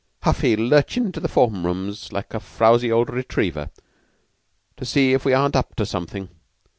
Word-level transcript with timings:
Heffy 0.23 0.55
lurchin' 0.55 1.05
into 1.05 1.19
the 1.19 1.27
form 1.27 1.63
rooms 1.63 2.11
like 2.11 2.33
a 2.33 2.39
frowzy 2.39 2.91
old 2.91 3.11
retriever, 3.11 3.69
to 4.77 4.83
see 4.83 5.13
if 5.13 5.25
we 5.25 5.33
aren't 5.35 5.55
up 5.55 5.75
to 5.75 5.85
something. 5.85 6.29